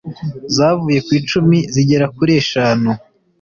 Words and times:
zavuye 0.55 0.99
ku 1.05 1.11
icumi 1.19 1.57
zigera 1.73 2.05
kuri 2.15 2.31
eshanu 2.41 2.89